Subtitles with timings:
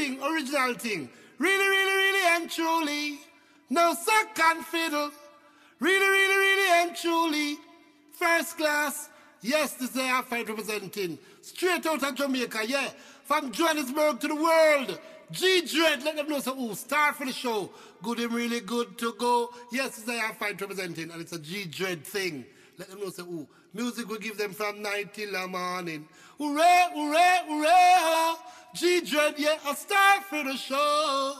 [0.00, 1.10] thing, original thing.
[1.38, 3.20] Really, really, really and truly.
[3.68, 5.10] No second fiddle.
[5.78, 7.58] Really, really, really and truly.
[8.12, 9.08] First class.
[9.42, 11.18] Yes, this is our fight representing.
[11.42, 12.88] Straight out of Jamaica, yeah.
[13.24, 14.98] From Johannesburg to the world.
[15.30, 17.70] G Dread, let them know so who start for the show.
[18.02, 19.50] Good and really good to go.
[19.70, 22.44] Yes, it's a fight representing, and it's a G Dread thing.
[22.78, 23.46] Let them know so who.
[23.72, 26.08] Music will give them from night till the morning.
[26.38, 28.34] Hooray, hooray, hooray.
[28.74, 31.34] G Dread, yeah, a start for the show.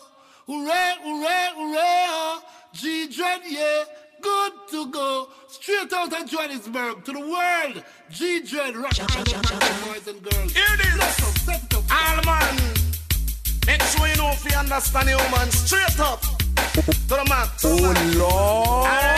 [0.46, 2.40] Hooray, hooray, hooray.
[2.72, 3.84] G Dread, yeah,
[4.20, 5.28] good to go.
[5.46, 7.84] Straight out of Johannesburg to the world.
[8.10, 10.52] G Dread, rock, boys and girls.
[10.52, 11.42] Here it is.
[11.44, 11.84] Set it up.
[11.90, 12.56] All man.
[13.66, 17.64] Make sure you know if you understand the woman straight up to the max.
[17.64, 19.09] Oh Lord.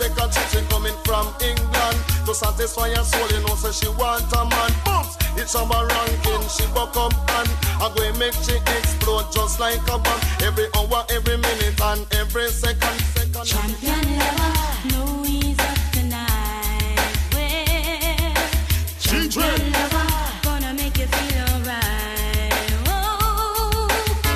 [0.00, 3.28] Take a trip, she coming from England to satisfy her soul.
[3.28, 4.72] You know, say she want a man.
[4.84, 6.48] Booms, it's a ranking.
[6.48, 7.50] She buck up and
[7.84, 10.20] I go make she explode just like a bomb.
[10.40, 13.44] Every hour, every minute, and every second, second.
[13.44, 14.52] Champion lover,
[14.90, 16.96] no ease up tonight.
[17.34, 18.34] Well,
[18.98, 20.08] champion lover,
[20.42, 22.72] gonna make you feel alright.
[22.88, 23.88] Oh.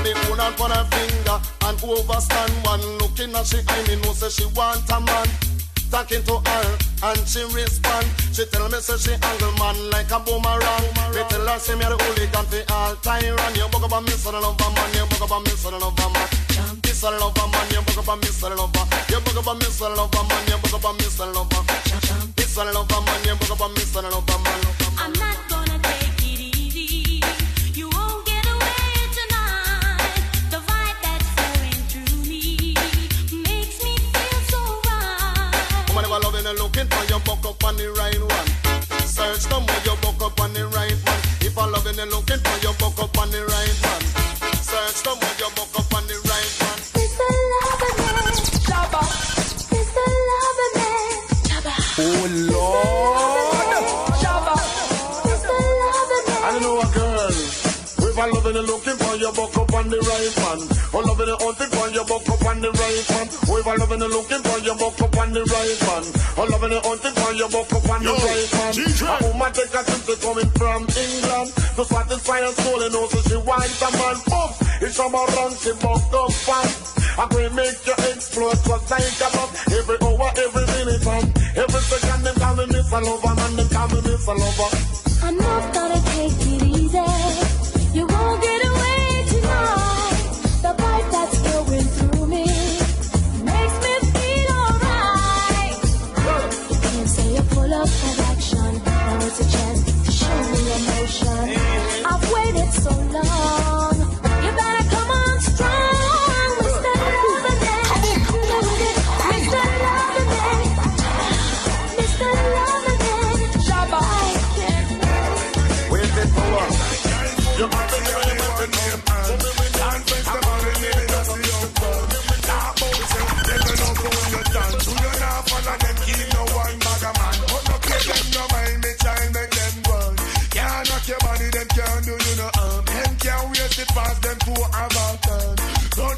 [0.05, 2.85] Me her on her finger and overstand one.
[2.99, 5.54] Looking at she eye, me know say she want a man.
[5.91, 6.67] Talking to her
[7.05, 8.07] and she respond.
[8.33, 10.87] She tell me say she angle man like a boomerang.
[11.15, 12.97] Me tell her say me the hooligan for all.
[13.05, 14.91] Run you bug up a miss and love a man.
[14.95, 16.29] You bug up a miss and love a man.
[17.05, 17.69] Love a man.
[17.71, 18.83] You bug up a miss and love a.
[19.13, 20.49] You bug up a miss and love a man.
[20.49, 21.61] You bug up a miss and love a.
[22.55, 23.25] Love a man.
[23.27, 24.61] You bug up a miss and love a man.
[24.99, 25.54] I'm not
[37.45, 38.49] buck up on the right one.
[39.05, 41.21] Search no more, you buck up on the right one.
[41.45, 44.05] If I loving and looking for you, buck up on the right one.
[44.65, 46.81] Search no more, you buck up on the right one.
[46.97, 47.29] Mr.
[47.53, 48.33] Loverman,
[48.65, 49.03] Shabba.
[49.77, 50.05] Mr.
[50.33, 51.75] Loverman, Shabba.
[52.01, 53.85] Oh Lord.
[54.25, 54.57] Shabba.
[55.29, 55.57] Mr.
[55.85, 56.41] Loverman.
[56.45, 58.09] I don't know a girl.
[58.09, 60.74] If I loving and looking for you, buck up on the right one.
[60.95, 63.27] Oh, loving and hunting for you, buck up on the right one.
[63.51, 66.07] Oh, if I loving and looking for you, buck up on the right one.
[66.39, 68.75] Oh, loving and hunting for you, buck up on the right one.
[68.79, 73.19] A woman take a trip to coming from England to satisfy her soul and also
[73.27, 74.17] she wants a man.
[74.23, 74.51] Boom!
[74.87, 76.95] It's from around, she buck up fast.
[77.19, 79.51] I'm going to make you explode just like a bomb.
[79.75, 81.27] Every hour, every minute, and
[81.59, 84.71] every second, them call me Miss Lover, man, them call me Miss Lover.
[85.27, 87.44] I'm not gonna take it easy.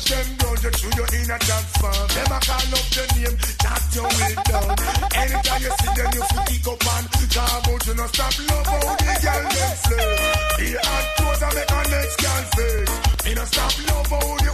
[0.06, 2.06] Them down, you chew you in a dance farm.
[2.14, 4.70] Them a call up your name, chat your way down.
[5.18, 7.06] Anytime you see them, you feel kick up and
[7.36, 10.16] talk about you no stop love how the girl them flay.
[10.56, 12.94] The hot clothes a make a next girl face.
[13.24, 14.45] Me no stop love how the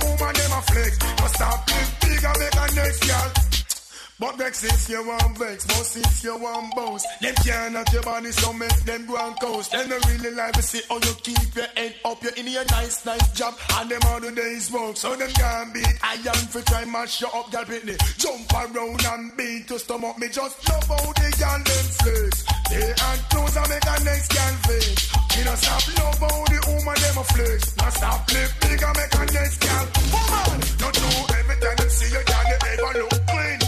[4.22, 7.04] But vex if you want vex, most if you want boast.
[7.20, 9.72] Them can't knock your body, so make them go and coast.
[9.72, 12.22] Them don't really like to see how you keep your head up.
[12.22, 14.96] You're in your nice, nice job, and them all the days smoke.
[14.96, 17.98] So them can't beat iron for try mash you up, girl pitney.
[18.16, 20.28] Jump around and beat to stomach me.
[20.28, 22.46] Just love how the girl them flex.
[22.70, 25.02] They and clothes and make a next girl face.
[25.34, 27.74] Me no stop love how the woman them a flex.
[27.74, 29.86] No stop live big make a next girl.
[30.14, 33.61] Woman, you do every time them see you, girl, you ever look clean.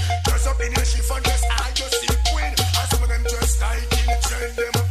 [0.65, 1.21] Up in your chiffon
[1.51, 2.55] I just see queen.
[2.57, 4.73] And some of them dress tight in the.
[4.73, 4.84] Them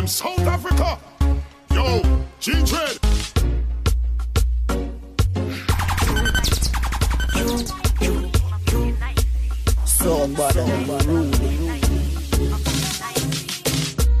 [0.00, 0.98] them South Africa.
[1.74, 2.02] Yo,
[2.40, 2.98] G Dread.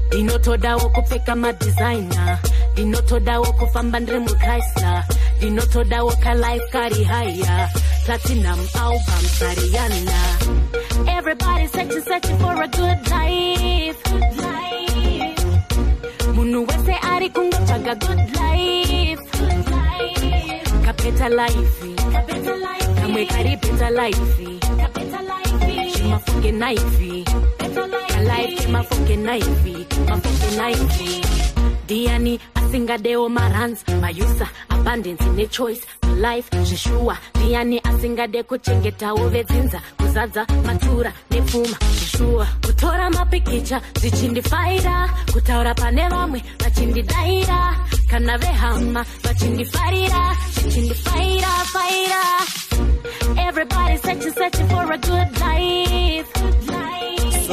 [0.08, 2.38] ndinotoda wokupfeka madesigner
[2.72, 5.04] ndinotoda wokufamba ndiri muchrysler
[5.36, 7.70] ndinotoda wokalife kari haya
[8.04, 10.20] platinum album sariyana
[11.18, 13.69] everybody searching searching for a good life
[21.20, 22.90] kapeta life.
[23.00, 24.20] Kamwe kari beta life.
[26.10, 27.24] Mafuke naifi
[28.08, 31.20] kalife mafuke naifi mafuke naifi
[31.90, 41.76] ndiani asingadewo marans mayusa abundance nechoice life zveshuwa ndiani asingade kuchengetawo vedzinza kuzadza matura nepfuma
[41.92, 47.76] zveshuwa kutora mapikicha zvichindifaira kutaura pane vamwe vachindidayira.
[48.10, 52.22] Kana vehama vachindifarira zvichindifaira faira
[53.48, 56.28] everybody searching searching for a good life.
[56.66, 57.48] Life.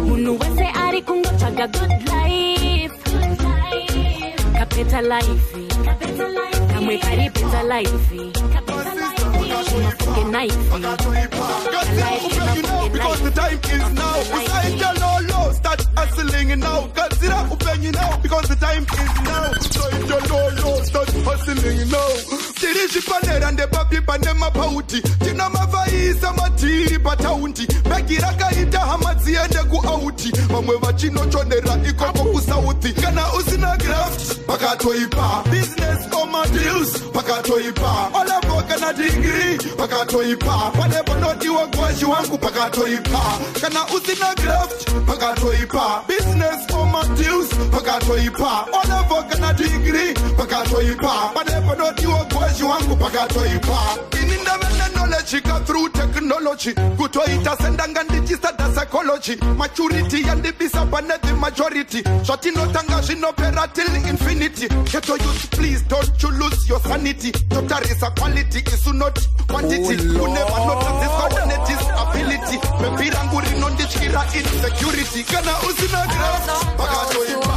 [0.00, 2.61] Munhu wese ari kungotsvaga good life
[4.82, 5.68] life.
[5.84, 6.60] Kapeta life.
[6.74, 8.32] Kamwe kari beta life
[10.32, 11.30] mafuke
[12.92, 14.22] Because the time is now.
[14.32, 16.86] Usaid your low low, start hustling now.
[16.94, 19.52] Consider upenyi now, because the time is now.
[19.70, 22.08] So if your low low, start hustling now.
[22.60, 30.76] Tirishi panera ndepapi pane mapauti tina mavaisa matiri pataundi bhegi rakaita hama dziende kuauti vamwe
[30.76, 41.02] vachinochonera ikoko kusauthi kana usina graft pakatoipa business omadeals pakatoipa olavo kana digiri pakatoipa pane
[41.02, 41.66] panodiwa
[42.06, 52.26] wangu pakatoipa kana usina graft pakatoipa business omadeals pakatoipa olavo kana digiri pakatoipa pane panodiwa
[52.64, 53.78] wangu pakatoipa
[54.22, 55.91] ini ndavene knowledge ka through
[56.42, 59.36] technology kutoita sendanga ndichistata psychology.
[59.56, 62.02] Maturity and yandibisa pane the majority.
[62.24, 64.68] Zvatinotanga zvinopera till infinity.
[64.90, 67.32] Keto youth please don't you lose your sanity.
[67.32, 69.94] Totarisa quality isu not quantity.
[69.94, 75.22] Oh, Kune vanotadziswa ne disability bebi rangu rinondityira insecurity.
[75.24, 77.51] Kana usina graft pakatoipa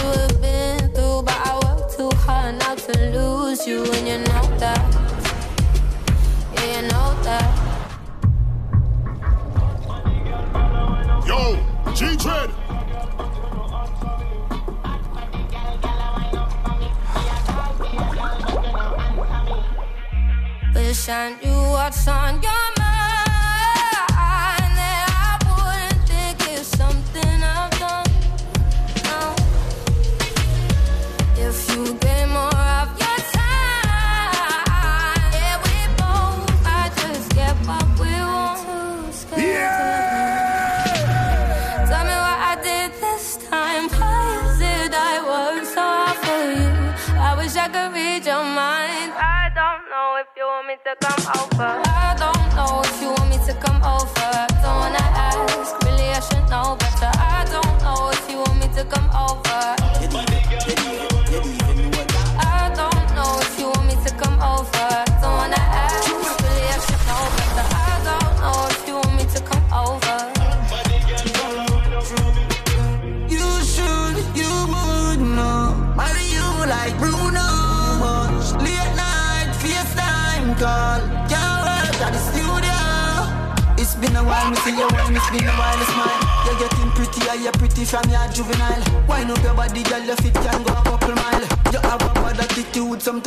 [0.00, 3.84] you have been through, but I work too hard not to lose you.
[3.84, 5.01] And you know that.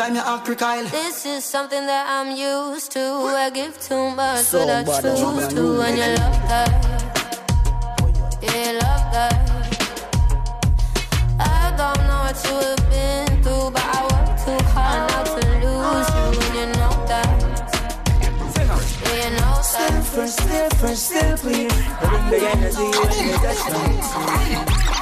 [0.06, 0.86] Sometimes you act crocodile.
[0.90, 3.00] This is something that I'm used to.
[3.00, 5.82] I give too much, but I choose to.
[5.82, 6.70] And you love that.
[8.42, 9.36] Yeah, you love that.
[11.40, 15.42] I don't know what you have been through, but I work too hard not to
[15.64, 16.26] lose you.
[16.46, 17.28] And you know that.
[18.22, 20.06] Yeah, you know Still that.
[20.06, 21.70] fresh, still fresh, still clean.
[22.02, 23.62] Bring the energy when you touch.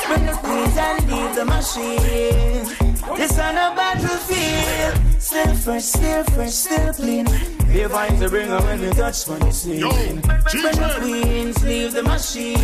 [0.08, 2.83] Bring the queens and leave the machine.
[3.16, 5.22] This on a battlefield.
[5.22, 7.28] Still fresh, still fresh, still clean.
[7.72, 9.84] Your vibes to bring her when we touch when you see.
[9.84, 12.58] When the queens leave the machine.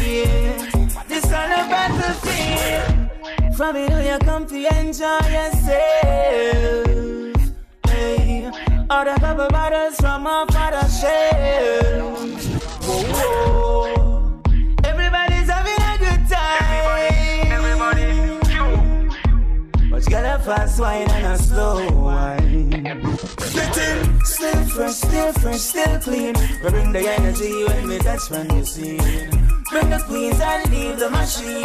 [1.08, 3.10] This on a battlefield.
[3.56, 5.68] From it all you come to enjoy yourself.
[7.88, 8.52] Hey,
[8.90, 12.20] order a couple bottles from my father's shelf.
[12.84, 13.89] Whoa, whoa.
[20.00, 23.18] But got a fast wine and a slow wine.
[23.38, 26.36] Sitting, still fresh, still fresh, still clean.
[26.64, 28.96] We bring the energy when we touch when you see.
[28.96, 31.64] Bring the queens and leave the machine.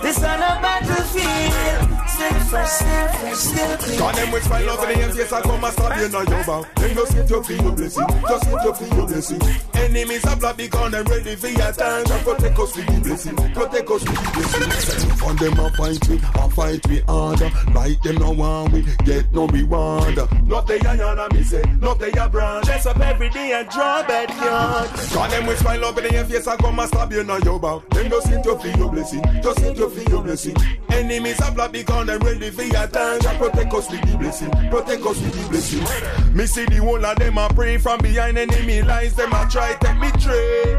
[0.00, 1.89] This on a battlefield.
[2.20, 6.44] Cause them with smile over the hands, yes, I come and stab you now your
[6.44, 6.66] bow.
[6.76, 9.40] Then go sit you feel your blessing, just sit you feel your blessing.
[9.72, 12.04] Enemies are blood because them ready for your time.
[12.10, 15.10] And protect us with the blessing, protect us with the blessing.
[15.26, 17.50] On them a fight we, a fight we harder.
[17.72, 20.16] Like them no one we get no reward.
[20.46, 22.64] Not they a yarn and me say, not they a brand.
[22.66, 24.90] Dress up every day and draw backyard.
[24.90, 27.82] Cause them with smile over the hands, I come and stab you now your bow.
[27.92, 30.56] Then go sit you feel your blessing, just sit your feel your blessing.
[30.90, 33.20] Enemies are blood because them ready for your time.
[33.26, 36.36] And protect us with the blessing, protect us with the blessing.
[36.36, 39.14] Me see the whole of them a pray from behind enemy lines.
[39.14, 40.78] Them a try take me trade.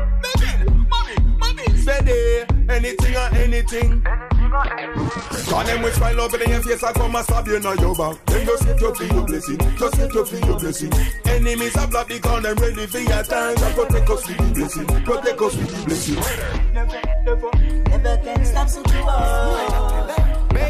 [1.81, 4.01] Steady, anything or anything.
[4.01, 8.23] Cause them with smile over their face, I come and stab you now your back.
[8.25, 10.93] Then go sit you feel your blessing, just sit you feel your blessing.
[11.25, 13.57] Enemies are blood because them ready for your time.
[13.57, 16.73] And protect us with the blessing, protect us with the blessing.
[16.73, 17.51] Never never,
[17.89, 20.00] never can stop so cool.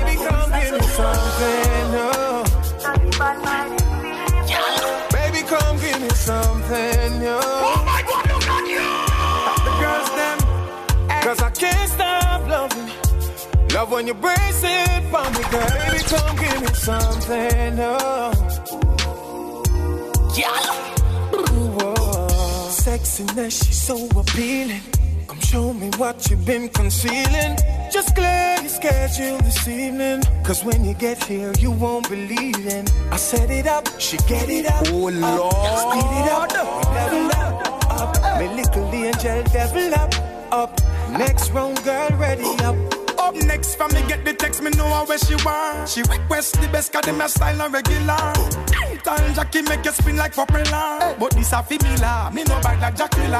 [0.02, 2.44] Baby, come give me something, no.
[5.12, 7.40] Baby, come give me something, yo.
[7.44, 8.88] Oh my God, look at you!
[9.66, 10.38] The girls, them,
[11.24, 12.90] cause I can't stop loving.
[13.74, 15.70] Love when you brace it for me, girl.
[15.80, 17.98] Baby, come give me something, no.
[22.84, 24.82] Sexiness, she's so appealing.
[25.42, 27.58] Show me what you've been concealing.
[27.92, 30.24] Just clear your schedule this evening.
[30.44, 32.86] Cause when you get here, you won't believe in.
[33.12, 34.86] I set it up, she get it up.
[34.88, 35.52] Oh Lord.
[35.84, 36.54] Speed it up,
[36.94, 38.40] level up, up.
[38.40, 40.14] Me little angel, devil up,
[40.54, 40.82] up.
[41.12, 42.76] Next round, girl, ready up.
[43.20, 45.90] Up next, me get the text, me know where she want.
[45.90, 48.34] She request the best, cause them a style and regular.
[49.12, 51.16] Time Jackie make you spin like popular.
[51.20, 53.34] But this a female, me no bad like Jacqueline.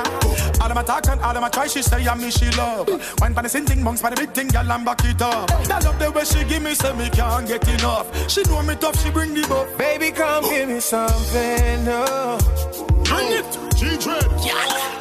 [0.60, 2.90] All them a talk and all them a try, she say I me she love.
[3.22, 5.50] Wine for the same thing, bunks for the big thing, girl and back it up.
[5.50, 8.30] I love the way she give me, say me can't get enough.
[8.30, 9.78] She know me tough, she bring the buff.
[9.78, 12.38] Baby, come give me something, no.
[13.06, 13.48] Bring it,
[13.78, 14.28] G-Dread.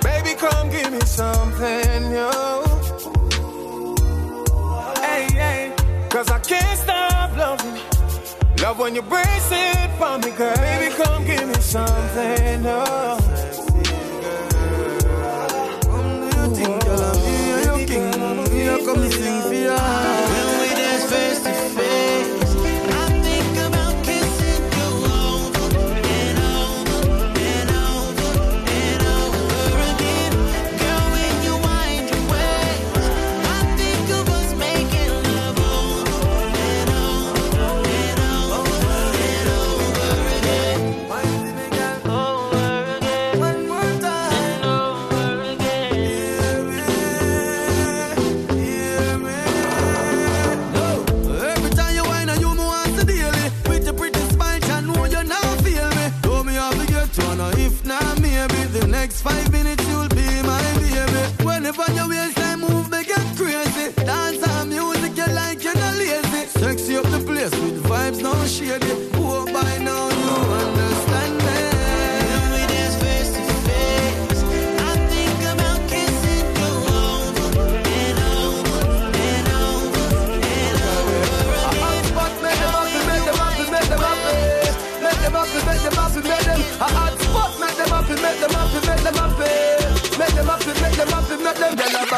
[0.03, 2.63] Baby, come give me something, yo.
[5.03, 5.73] Hey, hey.
[6.11, 8.00] Cause I can't stop loving.
[8.63, 10.55] Love when you brace it for me, girl.
[10.57, 12.30] Baby, come give me something,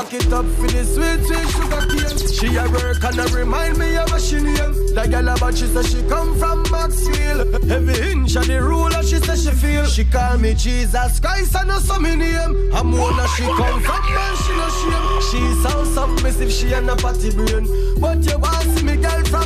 [0.03, 2.19] back it up for the sweet, sweet sugar cane.
[2.33, 4.75] She a work and a remind me of a she name.
[4.95, 7.71] That girl about she say she come from Maxfield.
[7.71, 9.87] Every inch of the ruler she say she feel.
[9.87, 12.71] She call me Jesus Christ and no some me name.
[12.75, 15.21] I'm one she come from man, she no shame.
[15.31, 17.67] She sound submissive, she and a party brain.
[18.01, 19.42] But you want see me girl from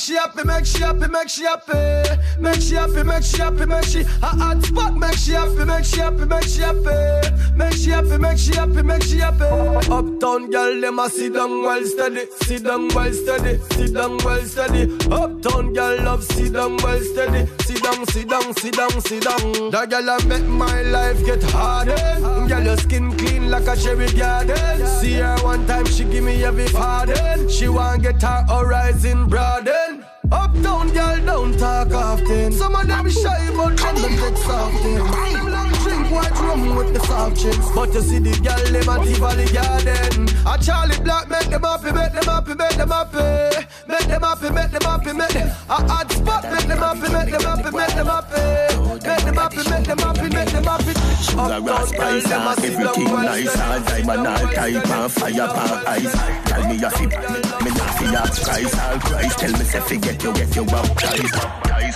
[0.00, 1.72] she happy, make she happy, make she happy.
[2.40, 5.84] make she happy, make she happy, make she a hot spot, make she happy, make
[5.84, 9.44] she happy, make she happy, make she happy, make she happy, make she happy.
[9.44, 14.42] Uptown girl, them a sit down well steady, sit down well steady, sit down well
[14.44, 14.82] steady.
[15.10, 19.70] Uptown girl love sit down well steady, sit down, sit down, sit down, sit down.
[19.70, 21.96] That girl a make my life get harder.
[22.48, 24.86] Girl, your skin clean like a cherry garden.
[24.86, 27.48] See her one time, she give me every pardon.
[27.48, 29.89] She want get her horizon broaden.
[30.32, 32.52] Uptown girl don't talk often.
[32.52, 34.94] Some of them shy, but them them take soft in.
[34.96, 37.70] Them long drink white rum with the soft drinks.
[37.74, 40.28] But you see the girl them at the Valley Garden.
[40.46, 44.50] A Charlie Black make them happy, make them happy, make them happy, make them happy,
[44.50, 47.94] make them happy, make them a hot spot, make them happy, make them happy, make
[47.94, 48.40] them happy,
[49.02, 51.09] make them happy, make them happy, make them happy.
[51.30, 56.12] Sugar ras spice and everything nice and diamond all type and fire pan ice.
[56.48, 57.10] Tell me your fib,
[57.62, 59.36] me not fi ask price all price.
[59.36, 61.34] Tell me say forget you get your baptized.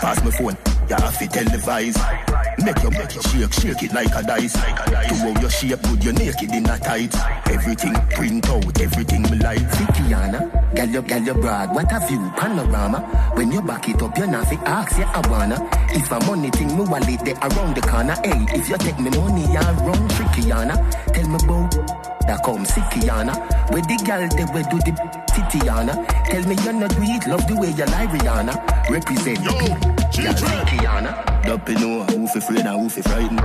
[0.01, 0.57] Pass me phone,
[0.89, 2.44] you have to televise.
[2.59, 4.53] Make you make shake, shake it like a dice.
[4.53, 7.15] To how your shape good, you naked in a tight.
[7.49, 9.59] Everything print out, everything me like.
[9.95, 13.01] Tiana, gal you, gal you broad, what a view, panorama.
[13.35, 15.69] When you back it up, you not fi ask, yeah, I wanna.
[15.91, 18.17] If a money thing, me wallet there around the corner.
[18.25, 21.13] Hey, if you take me money, I run trickyana.
[21.13, 23.35] Tell me about that come sickyana.
[23.71, 24.93] Where the gal they where do the
[25.33, 25.95] titiana.
[26.31, 28.91] Tell me you're not do love the way you lie, Rihanna.
[28.91, 29.53] Represent Yo,
[30.13, 31.45] Kiana.
[31.45, 33.41] Don't you know who fi afraid and who fi frightened.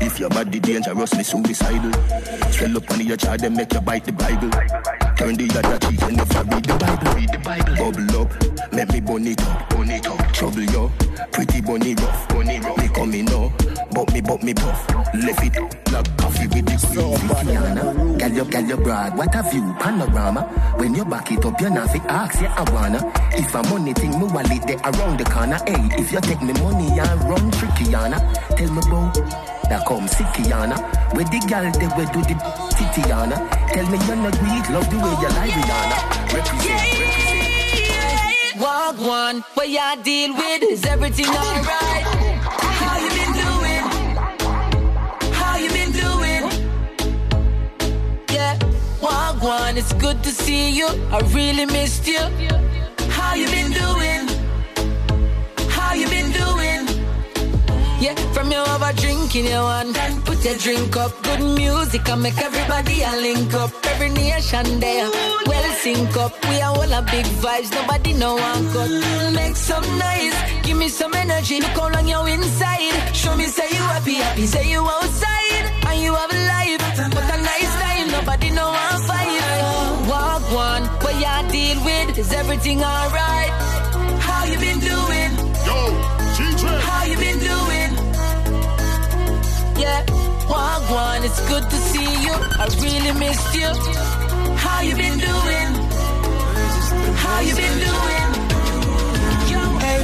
[0.00, 1.92] If your body dangerous, me suicidal.
[2.50, 4.50] Swell up on your child, then make you bite the Bible.
[5.16, 7.12] Turn the other cheek and never read the Bible.
[7.12, 7.76] Read the Bible.
[7.76, 10.32] Bubble up, make me bun it up, bun it up.
[10.32, 10.90] Trouble yo,
[11.32, 12.78] pretty bunny rough, bunny rough.
[12.78, 13.52] Me coming now,
[13.92, 14.88] but me, but me puff.
[15.14, 15.56] Left it
[15.92, 17.18] like coffee with the cream.
[17.40, 20.42] Tiana, gal you, gal you broad, what a view, panorama.
[20.76, 23.00] When you back it up, you not fi ask, yeah, I wanna.
[23.32, 25.58] If a money thing, me wallet there around the corner.
[25.66, 28.18] Hey, if you take me money, I run trickyana.
[28.56, 29.14] Tell me about
[29.68, 30.76] that come sickyana.
[31.14, 32.34] Where the gal they where do the
[32.76, 33.36] titiana.
[33.72, 35.98] Tell me you're not weak, love the way you lie, Rihanna.
[36.34, 38.60] Represent, represent.
[38.60, 40.62] Walk one, what y'all deal with?
[40.64, 42.04] Is everything alright?
[42.80, 43.29] How you been
[49.42, 50.86] one, it's good to see you.
[51.10, 52.20] I really missed you.
[53.10, 54.24] How you been doing?
[55.68, 56.82] How you been doing?
[58.00, 59.92] Yeah, from your over drinking you one.
[60.24, 63.70] Put your drink up, good music and make everybody a link up.
[63.86, 65.10] Every nation there,
[65.46, 66.32] well sync up.
[66.48, 68.90] We are all a big vibes, nobody know one cut.
[69.34, 71.60] Make some noise, give me some energy.
[71.60, 73.14] Look how long you inside.
[73.14, 75.66] Show me say you happy, happy, say you outside.
[75.86, 77.09] And you have a life,
[80.52, 82.18] one, what y'all deal with?
[82.18, 83.50] Is everything alright?
[84.20, 85.30] How you been doing?
[85.66, 85.78] Yo,
[86.36, 86.80] G-Trip.
[86.82, 87.90] How you been doing?
[89.78, 90.00] Yeah,
[90.48, 92.34] walk one, it's good to see you.
[92.62, 93.70] I really missed you.
[94.56, 95.68] How you been doing?
[97.24, 98.28] How you been doing?
[99.52, 100.02] Yo, Hey.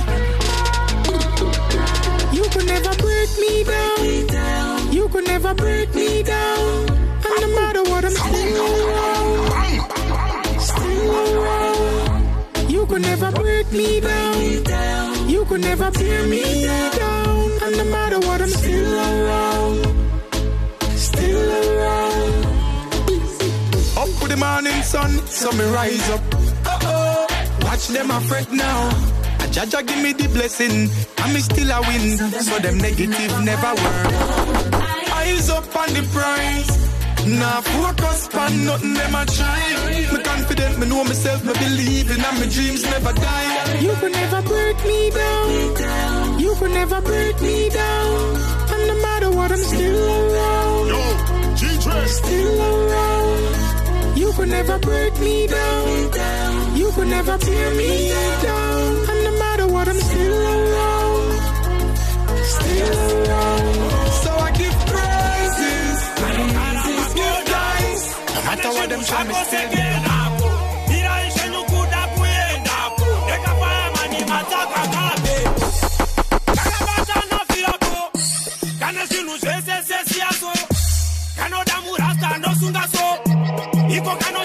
[2.36, 4.92] You could never break me down.
[4.92, 6.55] You could never break me down.
[12.96, 15.28] Could never break me down.
[15.28, 17.50] You could never tear me down.
[17.62, 19.84] And no matter what, I'm still around.
[20.96, 22.44] Still around.
[23.98, 26.22] Up with the morning sun, so me rise up.
[26.64, 27.26] Uh-oh.
[27.64, 28.88] Watch them a fret now.
[29.40, 30.88] A Jaja give me the blessing,
[31.20, 32.16] and me still a win.
[32.16, 34.72] So them negative never work.
[35.12, 36.86] Eyes up on the prize.
[37.26, 40.15] Nah, focus on nothing them a try.
[40.46, 43.80] Me confident, me know myself, me believe in, and my dreams never die.
[43.80, 46.38] You could never break me down.
[46.38, 48.36] You could never break me down.
[48.70, 50.86] And no matter what, I'm still around.
[50.86, 52.06] Yo, G-Trip.
[52.06, 54.16] Still around.
[54.16, 56.76] You could never break me down.
[56.76, 58.08] You could never tear me
[58.42, 59.10] down.
[59.10, 61.32] And no matter what, I'm still around.
[62.54, 64.12] Still around.
[64.22, 65.98] So I give praises.
[66.22, 68.04] And I give thanks.
[68.34, 70.05] No matter what them try, me
[83.96, 84.36] still there.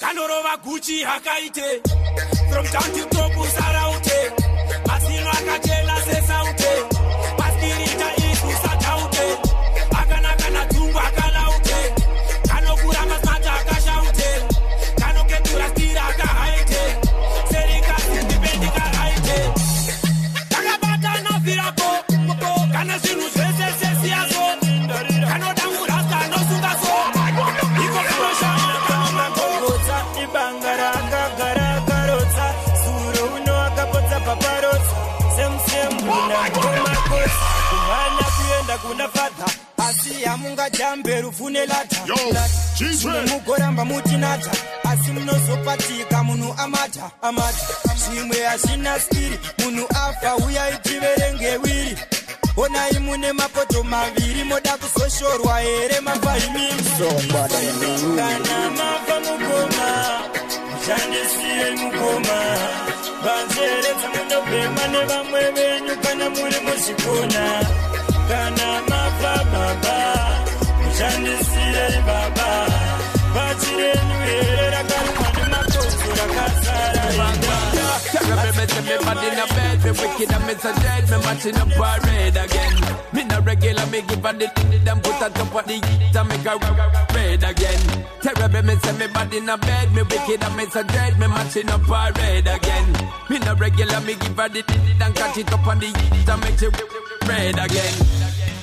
[0.00, 1.82] Kanorova Gucci hakaite
[2.50, 3.36] From town to top
[48.68, 51.96] hazvina skiri munhu afa uyai tiverenge wiri.
[52.56, 56.00] Onai mune mapoto maviri moda kuzoshorwa here?
[56.00, 60.20] Mavhaimimsokana mafa mukoma
[60.70, 62.38] mushandisirei mukoma.
[63.24, 67.44] Vanzeredza munobhema nevamwe venyu kana muri muzvikona.
[68.28, 68.68] Kana
[78.58, 81.56] me say me bad in a bed, me wicked and me so dead, me matching
[81.56, 82.74] up parade again.
[83.12, 84.46] Me no regular, me give her the
[84.84, 86.58] them put on top of the heat to make her
[87.14, 87.82] red again.
[88.20, 91.26] Terrible, me say me bad in a bed, me wicked and me so dead, me
[91.28, 92.88] matching up parade again.
[93.30, 94.62] Me no regular, me give her the
[95.02, 96.70] and catch it up on the heat to make you
[97.28, 97.94] red again.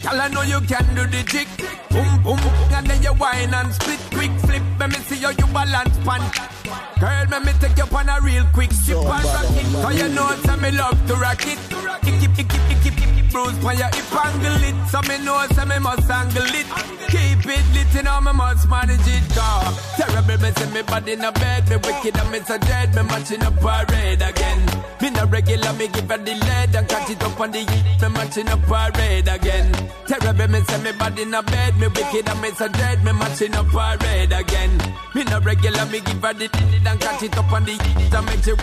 [0.03, 1.47] Girl, I know you can do the trick.
[1.89, 2.39] Boom, boom,
[2.75, 4.61] and then you whine and split quick flip.
[4.79, 6.54] Let me see how you balance pan.
[6.99, 9.65] Girl, let me take you on a real quick ship and rock it.
[9.83, 11.74] Cause you know say me love to rock it.
[12.01, 14.75] Kick it, kick it, kick it, kick bruise on your hip angle it.
[14.87, 16.67] So me know say me must angle it.
[17.11, 19.23] Keep it lit, you know me must manage it.
[19.35, 21.69] Cause terrible, me say me body in a bed.
[21.69, 22.95] Me wicked and me so dead.
[22.95, 24.61] Me matching up parade again.
[25.01, 28.01] Me no regular, me give her the lead and catch it up on the heat.
[28.01, 29.67] Me matching up parade again.
[30.07, 31.77] Terrible, me say me body in a bed.
[31.77, 33.03] Me wicked and me so dead.
[33.03, 34.71] Me matching up parade again.
[35.13, 36.47] Me no regular, me give her the
[36.87, 38.55] and catch it up on the heat to make you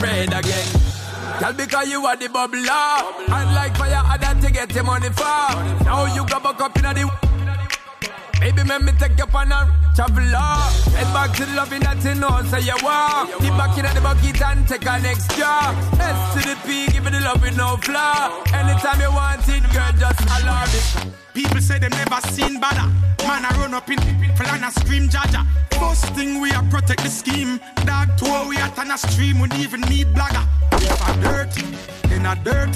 [0.00, 1.03] red again.
[1.40, 3.28] Girl, because you are the bubbler.
[3.28, 5.84] And like fire, I done to get your money for.
[5.84, 7.10] Now you got back up in the
[8.40, 10.36] Baby, let me take you on a traveler.
[10.92, 13.32] Head back to the loving that you know, say you walk.
[13.40, 15.72] Keep back in the bucket and take an extra.
[15.96, 18.44] S to the P, give it love with no flaw.
[18.52, 20.86] Anytime you want it, girl, just allow it.
[21.32, 22.88] People say they never seen badder.
[23.26, 25.46] Man, I run up in people and I scream Jaja.
[25.80, 27.58] First thing we are protect the scheme.
[27.86, 30.44] Dog tour we at on a stream, we even need blagger.
[30.72, 31.52] If I dirt,
[32.08, 32.74] then I dirt.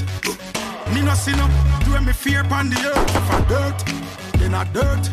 [0.95, 1.51] Me no sin up,
[1.85, 3.17] do me fear upon the earth.
[3.21, 3.79] If I dirt,
[4.41, 5.05] then I dirt.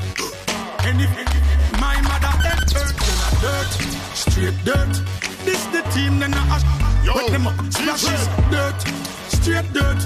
[0.87, 1.11] And if
[1.81, 3.71] my mother ain't dirt, then I dirt.
[4.15, 4.93] Straight dirt.
[5.43, 6.63] This the team, then I ash.
[7.13, 8.79] Wet them up, splashes, dirt.
[9.45, 10.01] Straight dirt.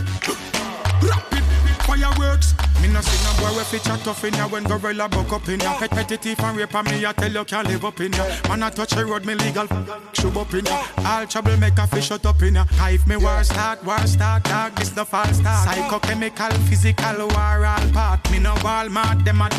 [1.02, 1.43] Rapid
[1.88, 2.54] fireworks.
[2.82, 5.47] Me no see no boy we fit chat tough in ya when gorilla buck up
[5.47, 5.80] in ya.
[5.80, 8.25] Pet petty and rape me, I tell you can't live up in ya.
[8.49, 9.65] Man I touch a road, me legal
[10.12, 10.86] shoot up in ya.
[11.06, 12.65] All trouble make a fish shut up in ya.
[12.82, 15.69] If me war start, war start, dog, this the false start.
[15.69, 18.30] Psychochemical, physical, war all part.
[18.32, 19.49] Me no Walmart, them a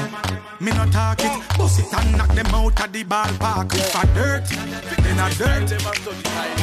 [0.63, 1.57] me no talk it.
[1.57, 3.73] Bust it and knock them out of the ballpark.
[3.73, 4.45] If I dirt,
[5.03, 5.71] then I dirt.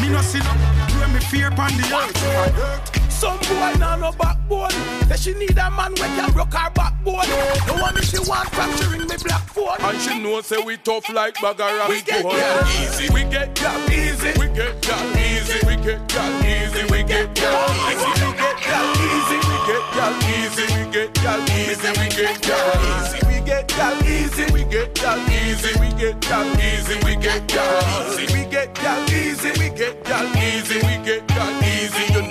[0.04, 0.54] Me no see no,
[0.88, 2.16] do me fear upon the earth.
[2.16, 3.07] If I dirt.
[3.18, 4.70] Some boy now no backbone.
[5.10, 7.26] That she need a man when can broke her backbone.
[7.66, 9.74] No one me she want fracturing me black phone.
[9.82, 11.90] And she know say we tough like bagara.
[11.90, 13.10] We get girl easy.
[13.10, 14.38] We get girl easy.
[14.38, 15.66] We get girl easy.
[15.66, 16.86] We get girl easy.
[16.94, 18.06] We get girl easy.
[18.14, 19.38] We get girl easy.
[19.50, 20.62] We get girl easy.
[20.70, 21.98] We get girl easy.
[21.98, 23.26] We get girl easy.
[23.34, 24.54] We get girl easy.
[24.54, 25.74] We get girl easy.
[25.74, 26.96] We get girl easy.
[27.02, 28.30] We get girl easy.
[28.30, 29.50] We get girl easy.
[29.58, 30.78] We get girl easy.
[30.86, 31.28] We get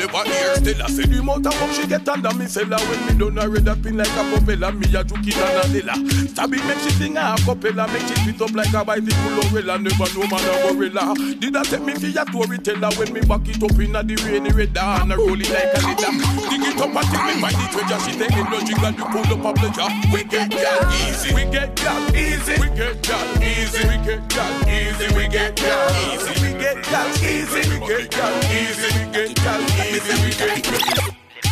[0.06, 3.00] You never hear still I say the of fuck she get under me cellar when
[3.06, 4.72] me done a red up in like a propeller.
[4.72, 5.94] Me a juke it and a dilla.
[6.30, 7.88] Stab it make she sing a cappella.
[7.90, 9.78] Make she spit up like a bicycle umbrella.
[9.78, 11.14] Never know man a gorilla.
[11.40, 14.14] Did I take me for a storyteller when me back it up in a the
[14.22, 16.12] rainy red and a roll it like a leader.
[16.54, 18.00] Dig it up until me find the treasure.
[18.06, 19.90] She take energy and you pull up a pleasure.
[20.14, 21.34] We get girl easy.
[21.34, 22.54] We get girl easy.
[22.62, 23.82] We get girl easy.
[23.90, 25.06] We get girl easy.
[25.18, 26.34] We get girl easy.
[26.38, 27.62] We get girl easy.
[27.66, 28.90] We get girl easy.
[28.94, 29.95] We get girl easy.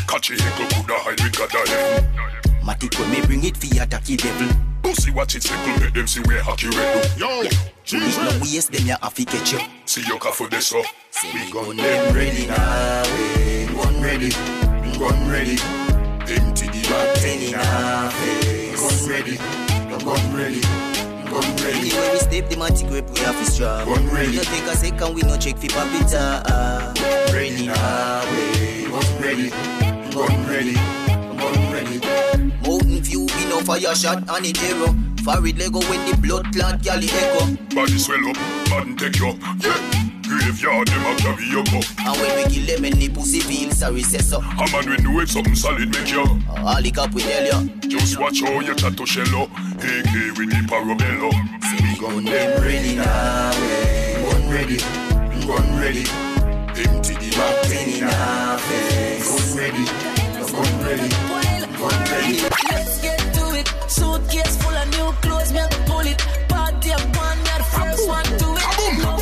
[0.07, 1.49] Catch a hickle, coulda hide with God.
[2.63, 4.49] Matic when me bring it for attack the devil.
[4.83, 7.25] Pussy watch it simple, make them see where hockey red do.
[7.25, 7.43] Yo,
[7.89, 9.61] Police no waste them ya have to catch you.
[9.87, 10.83] See your car for this, so.
[11.33, 13.03] We gun them ready now,
[13.73, 14.31] gun ready,
[14.99, 15.57] gun ready.
[16.29, 16.85] Empty the
[17.25, 18.75] in half, eh.
[18.77, 19.37] gun ready,
[20.05, 21.04] gun ready.
[21.35, 21.91] Gun ready.
[21.91, 23.85] Anyway, we step the matic grip, we have to strong.
[23.87, 24.31] Gun ready.
[24.31, 26.95] We no take a second, we no check for pop it ah.
[27.33, 28.87] Ready now, eh.
[28.89, 29.51] gun ready,
[30.15, 31.99] gun ready, gun ready.
[32.63, 34.95] Mountain view, we no fire shot on it zero.
[35.25, 37.57] Farid Lego when the blood clot galley echo.
[37.75, 38.37] Body swell up,
[38.71, 39.37] man take you.
[39.59, 39.94] Yeah
[40.39, 41.81] graveyard, them a carry you go.
[41.99, 44.39] And when we kill them any pussy feels a recessor.
[44.39, 46.23] A man when you have something solid make you.
[46.23, 47.69] Uh, all the cop will tell you.
[47.89, 49.45] Just watch how you chat to Shello.
[49.79, 51.31] AK with the parabello.
[51.69, 54.31] See we gun them ready now, eh.
[54.31, 54.79] Gun ready,
[55.47, 56.05] gun ready.
[56.75, 59.29] Empty the back in our face.
[59.31, 59.85] Gun ready,
[60.53, 61.09] gun ready,
[61.79, 62.37] gun ready.
[62.71, 63.69] Let's get to it.
[63.89, 66.19] Suitcase full of new clothes, me have to pull it.
[66.49, 68.65] Party up one, me the first one to it.
[68.99, 69.17] No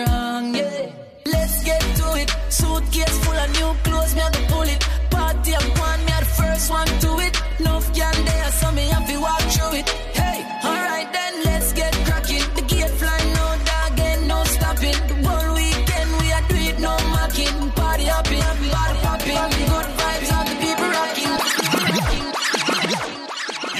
[0.00, 0.92] strong, yeah.
[1.26, 2.30] Let's get to it.
[2.48, 4.80] Suitcase full of new clothes, me have to pull it.
[5.10, 7.34] Party up one, me are the first one to it.
[7.60, 9.88] Enough can there, so me have to walk through it.
[10.20, 12.46] Hey, alright then, let's get cracking.
[12.56, 15.00] The gate flying, no dog, ain't no stopping.
[15.10, 17.56] The whole weekend we are do it, no mocking.
[17.80, 18.42] Party hopping,
[18.76, 19.40] party popping.
[19.72, 21.34] Good vibes, all the people rocking.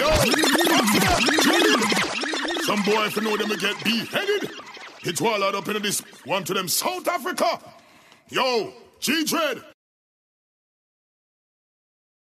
[0.00, 0.08] Yo,
[2.68, 4.42] Some boy, if you know them, get beheaded.
[5.02, 7.60] It's all out up in this one to them South Africa.
[8.28, 9.62] Yo, G Dread,